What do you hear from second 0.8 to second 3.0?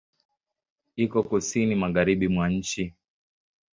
Iko Kusini magharibi mwa nchi.